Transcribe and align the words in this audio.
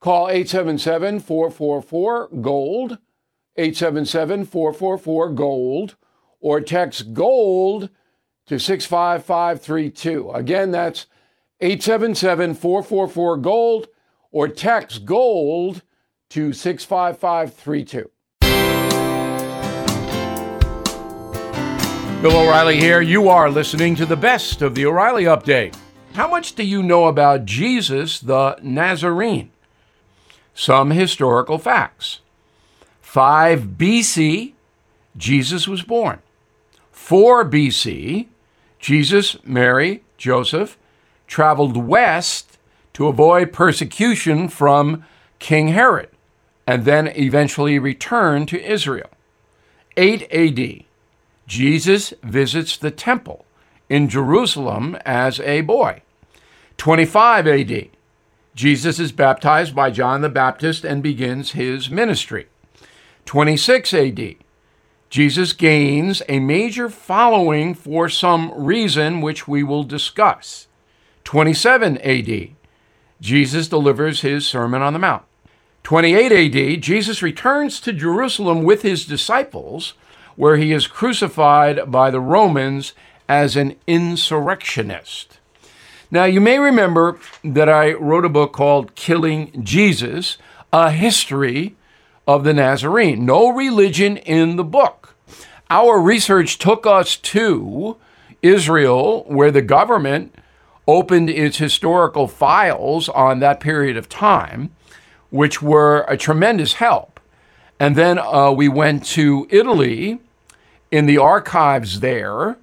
Call 0.00 0.30
877 0.30 1.20
444 1.20 2.28
GOLD, 2.40 2.98
877 3.56 4.46
444 4.46 5.30
GOLD, 5.32 5.96
or 6.40 6.60
text 6.62 7.12
GOLD 7.12 7.90
to 8.46 8.58
65532. 8.58 10.30
Again, 10.30 10.70
that's 10.70 11.04
877 11.60 12.54
444 12.54 13.36
GOLD, 13.36 13.88
or 14.32 14.48
text 14.48 15.04
GOLD 15.04 15.82
to 16.30 16.54
65532. 16.54 18.10
Bill 22.22 22.36
O'Reilly 22.36 22.78
here. 22.78 23.02
You 23.02 23.28
are 23.28 23.50
listening 23.50 23.94
to 23.96 24.06
the 24.06 24.16
best 24.16 24.62
of 24.62 24.74
the 24.74 24.86
O'Reilly 24.86 25.24
Update. 25.24 25.76
How 26.14 26.26
much 26.26 26.54
do 26.54 26.62
you 26.62 26.82
know 26.82 27.06
about 27.06 27.44
Jesus 27.44 28.20
the 28.20 28.58
Nazarene? 28.62 29.50
Some 30.60 30.90
historical 30.90 31.56
facts. 31.56 32.20
5 33.00 33.78
BC, 33.78 34.52
Jesus 35.16 35.66
was 35.66 35.80
born. 35.80 36.18
4 36.92 37.46
BC, 37.48 38.26
Jesus, 38.78 39.38
Mary, 39.42 40.02
Joseph 40.18 40.76
traveled 41.26 41.78
west 41.78 42.58
to 42.92 43.06
avoid 43.06 43.54
persecution 43.54 44.50
from 44.50 45.06
King 45.38 45.68
Herod 45.68 46.10
and 46.66 46.84
then 46.84 47.08
eventually 47.16 47.78
returned 47.78 48.46
to 48.48 48.62
Israel. 48.62 49.08
8 49.96 50.30
AD, 50.30 50.84
Jesus 51.46 52.12
visits 52.22 52.76
the 52.76 52.90
temple 52.90 53.46
in 53.88 54.10
Jerusalem 54.10 54.98
as 55.06 55.40
a 55.40 55.62
boy. 55.62 56.02
25 56.76 57.46
AD, 57.46 57.88
Jesus 58.60 58.98
is 58.98 59.10
baptized 59.10 59.74
by 59.74 59.90
John 59.90 60.20
the 60.20 60.28
Baptist 60.28 60.84
and 60.84 61.02
begins 61.02 61.52
his 61.52 61.88
ministry. 61.88 62.46
26 63.24 63.94
AD, 63.94 64.34
Jesus 65.08 65.54
gains 65.54 66.22
a 66.28 66.40
major 66.40 66.90
following 66.90 67.72
for 67.72 68.10
some 68.10 68.52
reason 68.54 69.22
which 69.22 69.48
we 69.48 69.62
will 69.62 69.82
discuss. 69.82 70.66
27 71.24 71.96
AD, 72.02 72.50
Jesus 73.18 73.66
delivers 73.66 74.20
his 74.20 74.46
Sermon 74.46 74.82
on 74.82 74.92
the 74.92 74.98
Mount. 74.98 75.22
28 75.82 76.30
AD, 76.30 76.82
Jesus 76.82 77.22
returns 77.22 77.80
to 77.80 77.94
Jerusalem 77.94 78.62
with 78.62 78.82
his 78.82 79.06
disciples 79.06 79.94
where 80.36 80.58
he 80.58 80.74
is 80.74 80.86
crucified 80.86 81.90
by 81.90 82.10
the 82.10 82.20
Romans 82.20 82.92
as 83.26 83.56
an 83.56 83.76
insurrectionist. 83.86 85.39
Now, 86.10 86.24
you 86.24 86.40
may 86.40 86.58
remember 86.58 87.18
that 87.44 87.68
I 87.68 87.92
wrote 87.92 88.24
a 88.24 88.28
book 88.28 88.52
called 88.52 88.94
Killing 88.94 89.62
Jesus, 89.62 90.38
a 90.72 90.90
history 90.90 91.76
of 92.26 92.44
the 92.44 92.54
Nazarene. 92.54 93.24
No 93.24 93.50
religion 93.50 94.16
in 94.16 94.56
the 94.56 94.64
book. 94.64 95.14
Our 95.70 96.00
research 96.00 96.58
took 96.58 96.84
us 96.86 97.16
to 97.16 97.96
Israel, 98.42 99.24
where 99.28 99.52
the 99.52 99.62
government 99.62 100.34
opened 100.88 101.30
its 101.30 101.58
historical 101.58 102.26
files 102.26 103.08
on 103.10 103.38
that 103.38 103.60
period 103.60 103.96
of 103.96 104.08
time, 104.08 104.74
which 105.30 105.62
were 105.62 106.04
a 106.08 106.16
tremendous 106.16 106.74
help. 106.74 107.20
And 107.78 107.94
then 107.94 108.18
uh, 108.18 108.50
we 108.50 108.68
went 108.68 109.04
to 109.06 109.46
Italy, 109.50 110.18
in 110.90 111.06
the 111.06 111.18
archives 111.18 112.00
there 112.00 112.56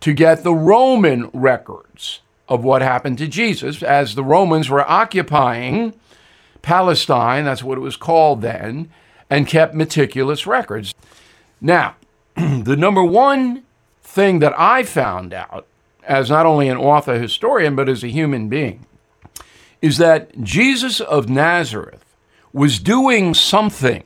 to 0.00 0.12
get 0.12 0.42
the 0.42 0.54
Roman 0.54 1.30
records 1.32 2.21
of 2.48 2.64
what 2.64 2.82
happened 2.82 3.18
to 3.18 3.28
Jesus 3.28 3.82
as 3.82 4.14
the 4.14 4.24
Romans 4.24 4.68
were 4.68 4.88
occupying 4.90 5.94
Palestine, 6.60 7.44
that's 7.44 7.62
what 7.62 7.78
it 7.78 7.82
was 7.82 7.96
called 7.96 8.40
then, 8.42 8.90
and 9.28 9.46
kept 9.46 9.74
meticulous 9.74 10.46
records. 10.46 10.94
Now, 11.60 11.96
the 12.36 12.76
number 12.76 13.02
one 13.02 13.64
thing 14.02 14.38
that 14.40 14.58
I 14.58 14.82
found 14.82 15.32
out 15.32 15.66
as 16.04 16.30
not 16.30 16.46
only 16.46 16.68
an 16.68 16.76
author 16.76 17.18
historian, 17.18 17.76
but 17.76 17.88
as 17.88 18.02
a 18.02 18.08
human 18.08 18.48
being, 18.48 18.86
is 19.80 19.98
that 19.98 20.40
Jesus 20.42 21.00
of 21.00 21.28
Nazareth 21.28 22.04
was 22.52 22.78
doing 22.78 23.34
something 23.34 24.04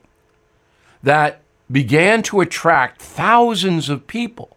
that 1.02 1.40
began 1.70 2.22
to 2.22 2.40
attract 2.40 3.02
thousands 3.02 3.88
of 3.88 4.06
people 4.06 4.56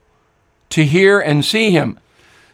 to 0.70 0.86
hear 0.86 1.20
and 1.20 1.44
see 1.44 1.72
him. 1.72 2.00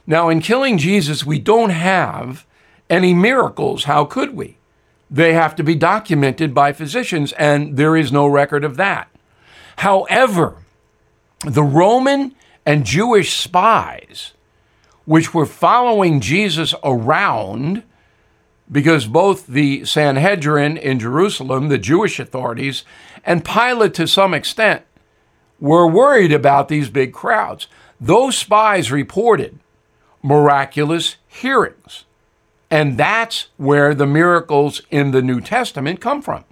Now, 0.08 0.30
in 0.30 0.40
killing 0.40 0.78
Jesus, 0.78 1.26
we 1.26 1.40
don't 1.40 1.72
have 1.72 2.46
any 2.90 3.14
miracles. 3.14 3.86
How 3.86 4.06
could 4.06 4.36
we? 4.36 4.58
They 5.10 5.34
have 5.34 5.56
to 5.56 5.64
be 5.64 5.76
documented 5.76 6.54
by 6.54 6.74
physicians, 6.74 7.32
and 7.34 7.78
there 7.78 7.96
is 7.96 8.12
no 8.12 8.28
record 8.28 8.64
of 8.64 8.78
that. 8.78 9.10
However, 9.78 10.58
the 11.46 11.64
Roman 11.64 12.36
and 12.66 12.86
Jewish 12.86 13.34
spies, 13.34 14.34
which 15.06 15.34
were 15.34 15.46
following 15.46 16.20
Jesus 16.20 16.74
around, 16.84 17.84
because 18.72 19.06
both 19.06 19.46
the 19.46 19.86
Sanhedrin 19.86 20.78
in 20.78 21.00
Jerusalem, 21.00 21.68
the 21.68 21.78
Jewish 21.78 22.20
authorities, 22.20 22.84
and 23.24 23.46
Pilate 23.46 23.94
to 23.96 24.08
some 24.08 24.34
extent 24.34 24.84
were 25.60 25.88
worried 25.88 26.32
about 26.32 26.68
these 26.68 26.90
big 26.90 27.14
crowds. 27.14 27.68
Those 28.02 28.38
spies 28.38 28.92
reported 28.92 29.60
miraculous 30.26 31.18
hearings. 31.28 32.06
And 32.72 32.98
that's 32.98 33.50
where 33.58 33.94
the 33.94 34.08
miracles 34.08 34.82
in 34.90 35.12
the 35.12 35.22
New 35.22 35.40
Testament 35.40 36.02
come 36.02 36.22
from. 36.22 36.44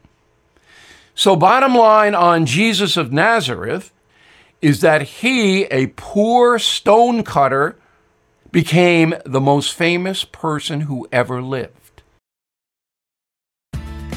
So, 1.15 1.35
bottom 1.35 1.73
line 1.73 2.13
on 2.13 2.45
Jesus 2.45 2.97
of 2.97 3.11
Nazareth 3.11 3.91
is 4.61 4.81
that 4.81 5.01
he, 5.01 5.63
a 5.65 5.87
poor 5.87 6.59
stonecutter, 6.59 7.75
became 8.51 9.15
the 9.25 9.41
most 9.41 9.73
famous 9.73 10.23
person 10.23 10.81
who 10.81 11.07
ever 11.11 11.41
lived. 11.41 12.03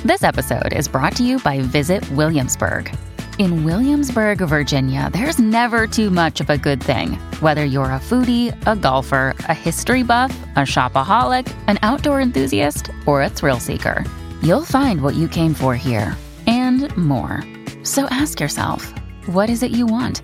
This 0.04 0.22
episode 0.22 0.72
is 0.72 0.86
brought 0.86 1.16
to 1.16 1.24
you 1.24 1.38
by 1.40 1.60
Visit 1.60 2.08
Williamsburg. 2.10 2.94
In 3.38 3.64
Williamsburg, 3.64 4.38
Virginia, 4.38 5.10
there's 5.12 5.38
never 5.38 5.86
too 5.86 6.08
much 6.08 6.40
of 6.40 6.48
a 6.48 6.56
good 6.56 6.82
thing. 6.82 7.18
Whether 7.40 7.66
you're 7.66 7.92
a 7.92 8.00
foodie, 8.00 8.54
a 8.66 8.74
golfer, 8.74 9.34
a 9.40 9.52
history 9.52 10.02
buff, 10.02 10.34
a 10.56 10.60
shopaholic, 10.60 11.54
an 11.66 11.78
outdoor 11.82 12.22
enthusiast, 12.22 12.90
or 13.04 13.20
a 13.22 13.28
thrill 13.28 13.60
seeker, 13.60 14.06
you'll 14.40 14.64
find 14.64 15.02
what 15.02 15.14
you 15.16 15.28
came 15.28 15.52
for 15.52 15.76
here 15.76 16.16
and 16.46 16.96
more. 16.96 17.44
So 17.82 18.06
ask 18.06 18.40
yourself, 18.40 18.90
what 19.26 19.50
is 19.50 19.62
it 19.62 19.70
you 19.70 19.84
want? 19.86 20.22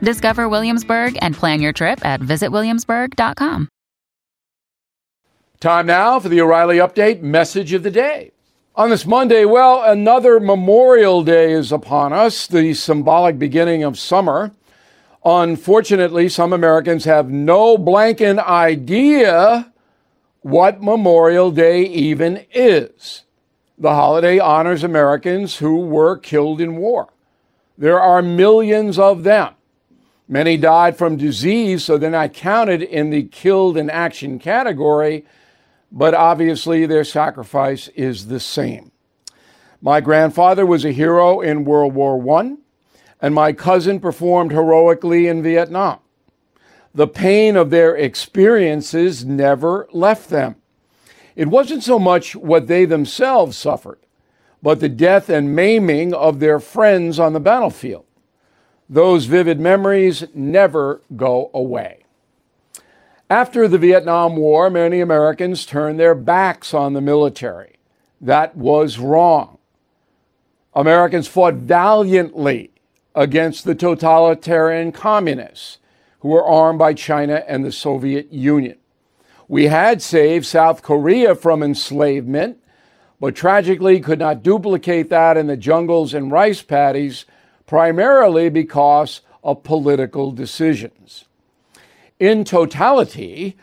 Discover 0.00 0.48
Williamsburg 0.48 1.18
and 1.20 1.34
plan 1.34 1.60
your 1.60 1.72
trip 1.72 2.04
at 2.04 2.20
visitwilliamsburg.com. 2.20 3.68
Time 5.58 5.86
now 5.86 6.20
for 6.20 6.28
the 6.28 6.40
O'Reilly 6.40 6.76
Update 6.76 7.22
message 7.22 7.72
of 7.72 7.82
the 7.82 7.90
day. 7.90 8.30
On 8.74 8.88
this 8.88 9.04
Monday, 9.04 9.44
well, 9.44 9.82
another 9.82 10.40
Memorial 10.40 11.22
Day 11.22 11.52
is 11.52 11.72
upon 11.72 12.14
us, 12.14 12.46
the 12.46 12.72
symbolic 12.72 13.38
beginning 13.38 13.84
of 13.84 13.98
summer. 13.98 14.52
Unfortunately, 15.26 16.30
some 16.30 16.54
Americans 16.54 17.04
have 17.04 17.28
no 17.28 17.76
blanket 17.76 18.38
idea 18.38 19.70
what 20.40 20.82
Memorial 20.82 21.50
Day 21.50 21.82
even 21.82 22.46
is. 22.50 23.24
The 23.76 23.90
holiday 23.90 24.38
honors 24.38 24.82
Americans 24.82 25.58
who 25.58 25.76
were 25.76 26.16
killed 26.16 26.58
in 26.58 26.76
war. 26.76 27.12
There 27.76 28.00
are 28.00 28.22
millions 28.22 28.98
of 28.98 29.22
them. 29.22 29.52
Many 30.28 30.56
died 30.56 30.96
from 30.96 31.18
disease, 31.18 31.84
so 31.84 31.98
they're 31.98 32.10
not 32.10 32.32
counted 32.32 32.80
in 32.80 33.10
the 33.10 33.24
killed 33.24 33.76
in 33.76 33.90
action 33.90 34.38
category, 34.38 35.26
but 35.92 36.14
obviously 36.14 36.86
their 36.86 37.04
sacrifice 37.04 37.88
is 37.88 38.28
the 38.28 38.40
same. 38.40 38.90
My 39.82 40.00
grandfather 40.00 40.64
was 40.64 40.84
a 40.84 40.92
hero 40.92 41.40
in 41.40 41.64
World 41.64 41.94
War 41.94 42.38
I, 42.38 42.56
and 43.20 43.34
my 43.34 43.52
cousin 43.52 44.00
performed 44.00 44.52
heroically 44.52 45.28
in 45.28 45.42
Vietnam. 45.42 45.98
The 46.94 47.08
pain 47.08 47.56
of 47.56 47.70
their 47.70 47.94
experiences 47.94 49.24
never 49.24 49.86
left 49.92 50.30
them. 50.30 50.56
It 51.36 51.48
wasn't 51.48 51.82
so 51.82 51.98
much 51.98 52.34
what 52.36 52.66
they 52.66 52.84
themselves 52.84 53.56
suffered, 53.56 53.98
but 54.62 54.80
the 54.80 54.88
death 54.88 55.28
and 55.28 55.54
maiming 55.54 56.14
of 56.14 56.40
their 56.40 56.60
friends 56.60 57.18
on 57.18 57.32
the 57.32 57.40
battlefield. 57.40 58.04
Those 58.88 59.24
vivid 59.24 59.58
memories 59.58 60.24
never 60.34 61.02
go 61.16 61.50
away. 61.54 62.01
After 63.32 63.66
the 63.66 63.78
Vietnam 63.78 64.36
War, 64.36 64.68
many 64.68 65.00
Americans 65.00 65.64
turned 65.64 65.98
their 65.98 66.14
backs 66.14 66.74
on 66.74 66.92
the 66.92 67.00
military. 67.00 67.76
That 68.20 68.54
was 68.54 68.98
wrong. 68.98 69.56
Americans 70.74 71.28
fought 71.28 71.54
valiantly 71.54 72.72
against 73.14 73.64
the 73.64 73.74
totalitarian 73.74 74.92
communists 74.92 75.78
who 76.20 76.28
were 76.28 76.44
armed 76.44 76.78
by 76.78 76.92
China 76.92 77.42
and 77.48 77.64
the 77.64 77.72
Soviet 77.72 78.30
Union. 78.30 78.76
We 79.48 79.68
had 79.68 80.02
saved 80.02 80.44
South 80.44 80.82
Korea 80.82 81.34
from 81.34 81.62
enslavement, 81.62 82.58
but 83.18 83.34
tragically 83.34 83.98
could 84.00 84.18
not 84.18 84.42
duplicate 84.42 85.08
that 85.08 85.38
in 85.38 85.46
the 85.46 85.56
jungles 85.56 86.12
and 86.12 86.30
rice 86.30 86.60
paddies, 86.60 87.24
primarily 87.64 88.50
because 88.50 89.22
of 89.42 89.62
political 89.62 90.32
decisions. 90.32 91.24
In 92.22 92.44
totality, 92.44 93.56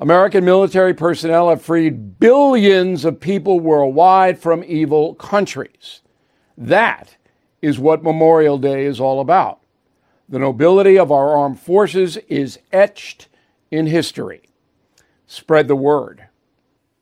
American 0.00 0.44
military 0.44 0.92
personnel 0.92 1.50
have 1.50 1.62
freed 1.62 2.18
billions 2.18 3.04
of 3.04 3.20
people 3.20 3.60
worldwide 3.60 4.40
from 4.40 4.64
evil 4.64 5.14
countries. 5.14 6.00
That 6.58 7.16
is 7.60 7.78
what 7.78 8.02
Memorial 8.02 8.58
Day 8.58 8.86
is 8.86 8.98
all 8.98 9.20
about. 9.20 9.60
The 10.28 10.40
nobility 10.40 10.98
of 10.98 11.12
our 11.12 11.36
armed 11.36 11.60
forces 11.60 12.16
is 12.26 12.58
etched 12.72 13.28
in 13.70 13.86
history. 13.86 14.50
Spread 15.28 15.68
the 15.68 15.76
word. 15.76 16.26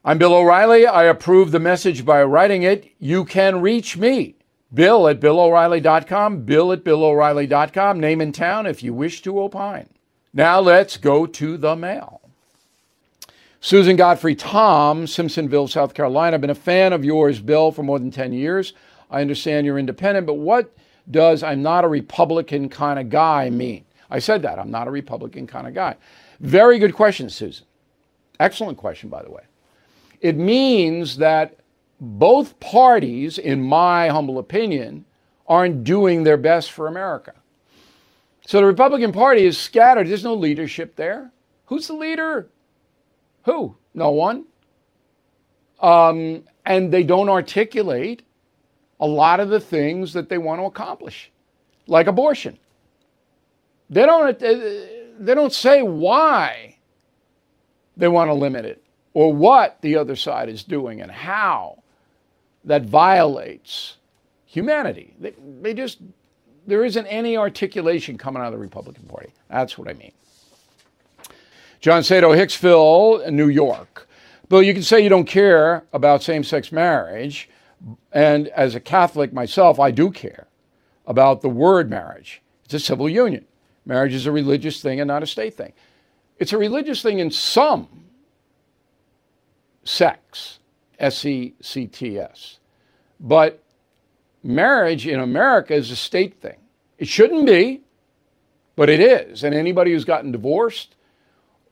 I'm 0.04 0.18
Bill 0.18 0.34
O'Reilly. 0.34 0.86
I 0.86 1.04
approve 1.04 1.50
the 1.50 1.58
message 1.58 2.04
by 2.04 2.22
writing 2.24 2.62
it. 2.62 2.92
You 2.98 3.24
can 3.24 3.62
reach 3.62 3.96
me, 3.96 4.34
Bill 4.74 5.08
at 5.08 5.18
BillO'Reilly.com, 5.18 6.42
Bill 6.42 6.72
at 6.72 6.84
BillO'Reilly.com, 6.84 7.98
name 7.98 8.20
and 8.20 8.34
town 8.34 8.66
if 8.66 8.82
you 8.82 8.92
wish 8.92 9.22
to 9.22 9.40
opine. 9.40 9.88
Now 10.32 10.60
let's 10.60 10.96
go 10.96 11.26
to 11.26 11.56
the 11.56 11.74
mail. 11.74 12.20
Susan 13.60 13.96
Godfrey 13.96 14.34
Tom, 14.34 15.04
Simpsonville, 15.04 15.68
South 15.68 15.92
Carolina. 15.92 16.34
I've 16.34 16.40
been 16.40 16.50
a 16.50 16.54
fan 16.54 16.92
of 16.92 17.04
yours, 17.04 17.40
Bill, 17.40 17.72
for 17.72 17.82
more 17.82 17.98
than 17.98 18.10
10 18.10 18.32
years. 18.32 18.72
I 19.10 19.20
understand 19.20 19.66
you're 19.66 19.78
independent, 19.78 20.26
but 20.26 20.34
what 20.34 20.72
does 21.10 21.42
I'm 21.42 21.62
not 21.62 21.84
a 21.84 21.88
Republican 21.88 22.68
kind 22.68 22.98
of 22.98 23.10
guy 23.10 23.50
mean? 23.50 23.84
I 24.08 24.18
said 24.18 24.42
that. 24.42 24.58
I'm 24.58 24.70
not 24.70 24.88
a 24.88 24.90
Republican 24.90 25.46
kind 25.46 25.66
of 25.66 25.74
guy. 25.74 25.96
Very 26.40 26.78
good 26.78 26.94
question, 26.94 27.28
Susan. 27.28 27.66
Excellent 28.38 28.78
question, 28.78 29.10
by 29.10 29.22
the 29.22 29.30
way. 29.30 29.42
It 30.20 30.36
means 30.36 31.16
that 31.18 31.56
both 32.00 32.58
parties, 32.60 33.36
in 33.36 33.62
my 33.62 34.08
humble 34.08 34.38
opinion, 34.38 35.04
aren't 35.46 35.84
doing 35.84 36.22
their 36.22 36.36
best 36.36 36.72
for 36.72 36.86
America. 36.86 37.34
So 38.50 38.58
the 38.58 38.66
Republican 38.66 39.12
Party 39.12 39.44
is 39.44 39.56
scattered. 39.56 40.08
There's 40.08 40.24
no 40.24 40.34
leadership 40.34 40.96
there. 40.96 41.30
Who's 41.66 41.86
the 41.86 41.92
leader? 41.92 42.48
Who? 43.44 43.76
No 43.94 44.10
one. 44.10 44.46
Um, 45.78 46.42
and 46.66 46.92
they 46.92 47.04
don't 47.04 47.28
articulate 47.28 48.24
a 48.98 49.06
lot 49.06 49.38
of 49.38 49.50
the 49.50 49.60
things 49.60 50.14
that 50.14 50.28
they 50.28 50.36
want 50.36 50.60
to 50.60 50.64
accomplish, 50.64 51.30
like 51.86 52.08
abortion. 52.08 52.58
They 53.88 54.04
don't, 54.04 54.36
they 54.36 55.34
don't 55.36 55.52
say 55.52 55.82
why 55.82 56.78
they 57.96 58.08
want 58.08 58.30
to 58.30 58.34
limit 58.34 58.64
it 58.64 58.82
or 59.14 59.32
what 59.32 59.80
the 59.80 59.94
other 59.94 60.16
side 60.16 60.48
is 60.48 60.64
doing 60.64 61.00
and 61.02 61.12
how 61.12 61.84
that 62.64 62.82
violates 62.82 63.98
humanity. 64.44 65.14
They, 65.20 65.34
they 65.62 65.72
just, 65.72 65.98
there 66.70 66.84
isn't 66.84 67.06
any 67.06 67.36
articulation 67.36 68.16
coming 68.16 68.40
out 68.40 68.46
of 68.46 68.52
the 68.52 68.58
Republican 68.58 69.04
Party. 69.04 69.32
That's 69.48 69.76
what 69.76 69.88
I 69.88 69.92
mean. 69.94 70.12
John 71.80 72.02
Sato, 72.02 72.32
Hicksville, 72.32 73.30
New 73.30 73.48
York. 73.48 74.08
Bill, 74.48 74.62
you 74.62 74.74
can 74.74 74.82
say 74.82 75.00
you 75.00 75.08
don't 75.08 75.26
care 75.26 75.84
about 75.92 76.22
same 76.22 76.44
sex 76.44 76.72
marriage, 76.72 77.48
and 78.12 78.48
as 78.48 78.74
a 78.74 78.80
Catholic 78.80 79.32
myself, 79.32 79.78
I 79.78 79.90
do 79.90 80.10
care 80.10 80.46
about 81.06 81.40
the 81.40 81.48
word 81.48 81.88
marriage. 81.88 82.42
It's 82.64 82.74
a 82.74 82.80
civil 82.80 83.08
union. 83.08 83.46
Marriage 83.86 84.14
is 84.14 84.26
a 84.26 84.32
religious 84.32 84.82
thing 84.82 85.00
and 85.00 85.08
not 85.08 85.22
a 85.22 85.26
state 85.26 85.54
thing. 85.54 85.72
It's 86.38 86.52
a 86.52 86.58
religious 86.58 87.02
thing 87.02 87.18
in 87.18 87.30
some 87.30 87.88
sects, 89.84 90.58
S 90.98 91.24
E 91.24 91.54
C 91.60 91.86
T 91.86 92.18
S. 92.18 92.58
But 93.18 93.62
marriage 94.42 95.06
in 95.06 95.20
America 95.20 95.74
is 95.74 95.90
a 95.90 95.96
state 95.96 96.40
thing. 96.40 96.56
It 97.00 97.08
shouldn't 97.08 97.46
be, 97.46 97.80
but 98.76 98.90
it 98.90 99.00
is. 99.00 99.42
And 99.42 99.54
anybody 99.54 99.92
who's 99.92 100.04
gotten 100.04 100.30
divorced 100.30 100.96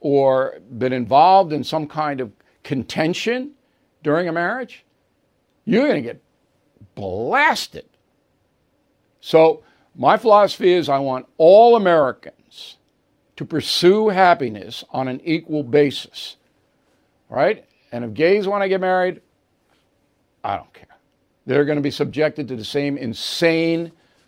or 0.00 0.58
been 0.78 0.94
involved 0.94 1.52
in 1.52 1.62
some 1.62 1.86
kind 1.86 2.22
of 2.22 2.32
contention 2.64 3.52
during 4.02 4.26
a 4.26 4.32
marriage, 4.32 4.86
you're 5.66 5.86
going 5.86 6.02
to 6.02 6.08
get 6.08 6.22
blasted. 6.94 7.84
So, 9.20 9.62
my 9.94 10.16
philosophy 10.16 10.72
is 10.72 10.88
I 10.88 10.98
want 10.98 11.26
all 11.36 11.76
Americans 11.76 12.78
to 13.36 13.44
pursue 13.44 14.08
happiness 14.08 14.82
on 14.90 15.08
an 15.08 15.20
equal 15.24 15.62
basis. 15.62 16.36
Right? 17.28 17.66
And 17.92 18.02
if 18.02 18.14
gays 18.14 18.48
want 18.48 18.62
to 18.62 18.68
get 18.68 18.80
married, 18.80 19.20
I 20.42 20.56
don't 20.56 20.72
care. 20.72 20.86
They're 21.44 21.66
going 21.66 21.76
to 21.76 21.82
be 21.82 21.90
subjected 21.90 22.48
to 22.48 22.56
the 22.56 22.64
same 22.64 22.96
insane 22.96 23.92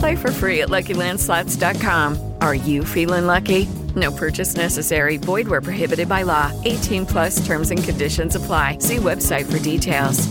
Play 0.00 0.16
for 0.16 0.32
free 0.32 0.62
at 0.62 0.70
LuckyLandSlots.com. 0.70 2.34
Are 2.40 2.54
you 2.54 2.84
feeling 2.86 3.26
lucky? 3.26 3.66
No 3.94 4.10
purchase 4.10 4.56
necessary. 4.56 5.18
Void 5.18 5.46
where 5.46 5.60
prohibited 5.60 6.08
by 6.08 6.22
law. 6.22 6.50
18 6.64 7.04
plus 7.04 7.44
terms 7.44 7.70
and 7.70 7.84
conditions 7.84 8.34
apply. 8.34 8.78
See 8.78 8.96
website 8.96 9.44
for 9.50 9.58
details. 9.58 10.26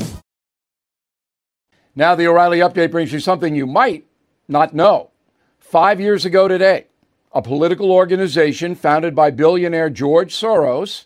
Now, 1.96 2.16
the 2.16 2.28
O'Reilly 2.28 2.60
update 2.60 2.90
brings 2.90 3.14
you 3.14 3.20
something 3.20 3.56
you 3.56 3.68
might 3.68 4.08
not 4.48 4.74
know. 4.74 5.12
Five 5.60 6.00
years 6.00 6.26
ago 6.26 6.48
today, 6.48 6.88
a 7.32 7.42
political 7.44 7.92
organization 7.92 8.74
founded 8.74 9.14
by 9.14 9.30
billionaire 9.30 9.92
George 9.92 10.34
Soros 10.34 11.06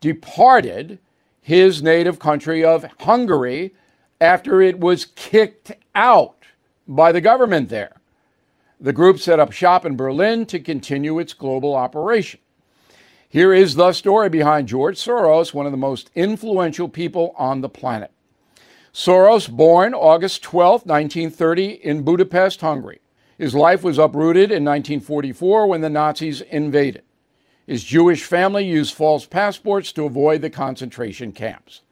departed 0.00 0.98
his 1.40 1.82
native 1.82 2.18
country 2.18 2.62
of 2.62 2.84
Hungary 3.00 3.74
after 4.20 4.60
it 4.60 4.78
was 4.80 5.06
kicked 5.06 5.72
out 5.94 6.39
by 6.90 7.12
the 7.12 7.20
government 7.20 7.68
there. 7.68 8.00
The 8.80 8.92
group 8.92 9.20
set 9.20 9.38
up 9.38 9.52
shop 9.52 9.86
in 9.86 9.96
Berlin 9.96 10.44
to 10.46 10.58
continue 10.58 11.18
its 11.18 11.32
global 11.32 11.74
operation. 11.74 12.40
Here 13.28 13.54
is 13.54 13.76
the 13.76 13.92
story 13.92 14.28
behind 14.28 14.66
George 14.66 14.98
Soros, 14.98 15.54
one 15.54 15.66
of 15.66 15.72
the 15.72 15.78
most 15.78 16.10
influential 16.16 16.88
people 16.88 17.32
on 17.38 17.60
the 17.60 17.68
planet. 17.68 18.10
Soros, 18.92 19.48
born 19.48 19.94
August 19.94 20.42
12, 20.42 20.84
1930, 20.84 21.66
in 21.84 22.02
Budapest, 22.02 22.60
Hungary. 22.60 23.00
His 23.38 23.54
life 23.54 23.84
was 23.84 23.98
uprooted 23.98 24.50
in 24.50 24.64
1944 24.64 25.68
when 25.68 25.80
the 25.80 25.88
Nazis 25.88 26.40
invaded. 26.40 27.04
His 27.68 27.84
Jewish 27.84 28.24
family 28.24 28.66
used 28.66 28.94
false 28.94 29.26
passports 29.26 29.92
to 29.92 30.06
avoid 30.06 30.42
the 30.42 30.50
concentration 30.50 31.30
camps. 31.30 31.82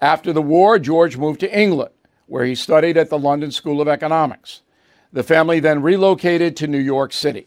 After 0.00 0.32
the 0.32 0.42
war, 0.42 0.80
George 0.80 1.16
moved 1.16 1.38
to 1.40 1.58
England, 1.58 1.93
where 2.26 2.44
he 2.44 2.54
studied 2.54 2.96
at 2.96 3.10
the 3.10 3.18
London 3.18 3.50
School 3.50 3.80
of 3.80 3.88
Economics. 3.88 4.62
The 5.12 5.22
family 5.22 5.60
then 5.60 5.82
relocated 5.82 6.56
to 6.56 6.66
New 6.66 6.78
York 6.78 7.12
City. 7.12 7.46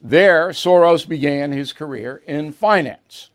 There, 0.00 0.48
Soros 0.48 1.08
began 1.08 1.52
his 1.52 1.72
career 1.72 2.22
in 2.26 2.52
finance. 2.52 3.30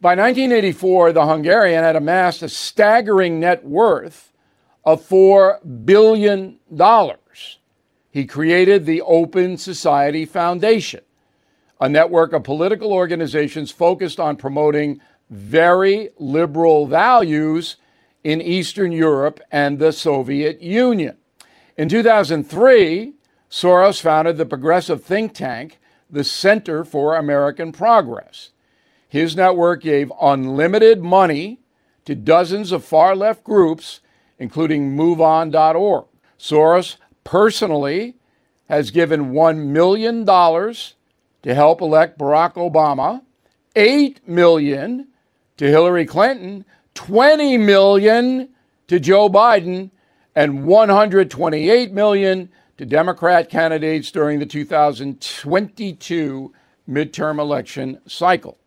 By 0.00 0.14
1984, 0.14 1.12
the 1.12 1.26
Hungarian 1.26 1.82
had 1.82 1.96
amassed 1.96 2.42
a 2.42 2.48
staggering 2.48 3.40
net 3.40 3.64
worth 3.64 4.32
of 4.84 5.06
$4 5.06 5.84
billion. 5.84 6.58
He 8.10 8.26
created 8.26 8.86
the 8.86 9.02
Open 9.02 9.56
Society 9.56 10.24
Foundation, 10.24 11.00
a 11.80 11.88
network 11.88 12.32
of 12.32 12.44
political 12.44 12.92
organizations 12.92 13.70
focused 13.70 14.20
on 14.20 14.36
promoting 14.36 15.00
very 15.28 16.10
liberal 16.18 16.86
values 16.86 17.76
in 18.26 18.42
Eastern 18.42 18.90
Europe 18.90 19.40
and 19.52 19.78
the 19.78 19.92
Soviet 19.92 20.60
Union. 20.60 21.16
In 21.76 21.88
2003, 21.88 23.14
Soros 23.48 24.00
founded 24.00 24.36
the 24.36 24.44
progressive 24.44 25.04
think 25.04 25.32
tank, 25.32 25.78
the 26.10 26.24
Center 26.24 26.84
for 26.84 27.14
American 27.14 27.70
Progress. 27.70 28.50
His 29.08 29.36
network 29.36 29.80
gave 29.80 30.10
unlimited 30.20 31.04
money 31.04 31.60
to 32.04 32.16
dozens 32.16 32.72
of 32.72 32.84
far 32.84 33.14
left 33.14 33.44
groups, 33.44 34.00
including 34.40 34.96
MoveOn.org. 34.96 36.06
Soros 36.36 36.96
personally 37.22 38.16
has 38.68 38.90
given 38.90 39.30
$1 39.30 39.66
million 39.66 40.26
to 40.26 41.54
help 41.54 41.80
elect 41.80 42.18
Barack 42.18 42.54
Obama, 42.54 43.22
8 43.76 44.26
million 44.26 45.06
to 45.58 45.68
Hillary 45.68 46.06
Clinton, 46.06 46.64
20 46.96 47.58
million 47.58 48.48
to 48.88 48.98
Joe 48.98 49.28
Biden, 49.28 49.90
and 50.34 50.64
128 50.64 51.92
million 51.92 52.48
to 52.76 52.84
Democrat 52.84 53.48
candidates 53.48 54.10
during 54.10 54.38
the 54.38 54.46
2022 54.46 56.52
midterm 56.88 57.38
election 57.38 58.00
cycle. 58.06 58.58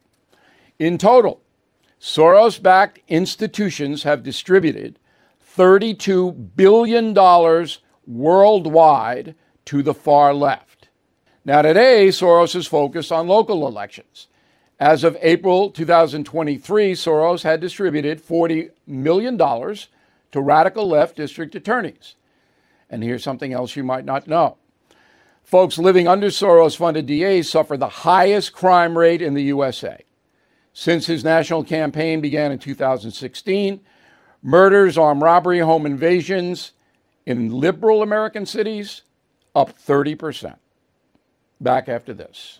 In 0.80 0.98
total, 0.98 1.42
Soros 2.00 2.62
backed 2.62 3.00
institutions 3.08 4.04
have 4.04 4.24
distributed 4.24 4.98
$32 5.58 6.56
billion 6.56 7.14
worldwide 8.08 9.36
to 9.66 9.84
the 9.84 9.94
far 9.94 10.34
left. 10.34 10.88
Now, 11.44 11.62
today, 11.62 12.08
Soros 12.08 12.56
is 12.56 12.68
focused 12.68 13.12
on 13.12 13.28
local 13.28 13.68
elections. 13.68 14.29
As 14.80 15.04
of 15.04 15.18
April 15.22 15.72
2023, 15.72 16.94
Soros 16.94 17.44
had 17.44 17.60
distributed 17.60 18.24
$40 18.24 18.72
million 18.88 19.38
to 19.38 20.42
radical 20.42 20.88
left 20.88 21.18
district 21.18 21.54
attorneys. 21.54 22.16
And 22.90 23.04
here's 23.04 23.24
something 23.24 23.52
else 23.52 23.76
you 23.76 23.84
might 23.84 24.06
not 24.06 24.28
know. 24.28 24.56
Folks 25.44 25.78
living 25.78 26.08
under 26.08 26.28
Soros 26.28 26.78
funded 26.78 27.08
DAs 27.08 27.50
suffer 27.50 27.76
the 27.76 27.90
highest 27.90 28.54
crime 28.54 28.98
rate 28.98 29.22
in 29.22 29.34
the 29.34 29.44
USA. 29.44 30.02
Since 30.74 31.08
his 31.08 31.26
national 31.26 31.66
campaign 31.66 32.22
began 32.22 32.52
in 32.52 32.60
2016, 32.60 33.82
murders, 34.42 34.98
armed 34.98 35.22
robbery, 35.22 35.60
home 35.60 35.86
invasions 35.86 36.72
in 37.26 37.52
liberal 37.52 38.02
American 38.02 38.46
cities 38.46 39.02
up 39.54 39.78
30%. 39.78 40.56
Back 41.60 41.90
after 41.90 42.14
this. 42.14 42.60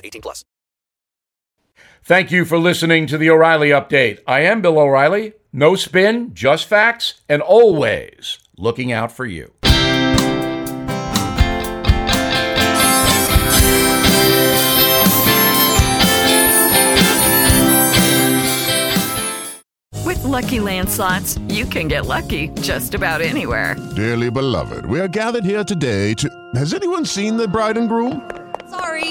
18 0.03 0.21
plus. 0.21 0.43
Thank 2.03 2.31
you 2.31 2.45
for 2.45 2.57
listening 2.57 3.05
to 3.07 3.17
the 3.17 3.29
O'Reilly 3.29 3.69
Update. 3.69 4.19
I 4.25 4.41
am 4.41 4.61
Bill 4.61 4.79
O'Reilly. 4.79 5.33
No 5.53 5.75
spin, 5.75 6.33
just 6.33 6.65
facts, 6.65 7.21
and 7.29 7.41
always 7.41 8.39
looking 8.57 8.91
out 8.91 9.11
for 9.11 9.25
you. 9.25 9.53
With 20.05 20.23
Lucky 20.23 20.59
Land 20.59 20.89
slots, 20.89 21.37
you 21.47 21.65
can 21.65 21.87
get 21.87 22.05
lucky 22.05 22.47
just 22.61 22.93
about 22.93 23.21
anywhere. 23.21 23.75
Dearly 23.95 24.31
beloved, 24.31 24.85
we 24.85 24.99
are 24.99 25.07
gathered 25.07 25.45
here 25.45 25.63
today 25.63 26.13
to. 26.15 26.29
Has 26.55 26.73
anyone 26.73 27.05
seen 27.05 27.37
the 27.37 27.47
bride 27.47 27.77
and 27.77 27.87
groom? 27.87 28.29
Sorry, 28.69 29.10